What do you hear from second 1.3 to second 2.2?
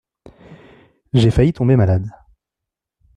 tomber malade.